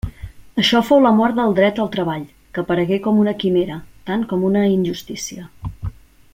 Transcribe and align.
Això 0.61 0.79
fou 0.85 1.01
la 1.05 1.11
mort 1.17 1.35
del 1.39 1.53
dret 1.59 1.81
al 1.83 1.91
treball, 1.97 2.25
que 2.57 2.63
aparegué 2.63 2.99
com 3.05 3.21
una 3.27 3.37
quimera, 3.45 3.79
tant 4.11 4.27
com 4.33 4.49
una 4.51 4.65
injustícia. 4.81 5.51